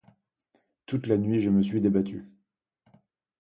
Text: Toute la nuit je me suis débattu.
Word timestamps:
Toute 0.87 1.05
la 1.05 1.15
nuit 1.15 1.39
je 1.39 1.51
me 1.51 1.61
suis 1.61 1.79
débattu. 1.79 2.25